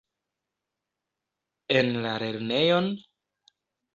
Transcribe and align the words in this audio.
En 1.81 1.91
la 2.05 2.15
lernejon? 2.23 2.89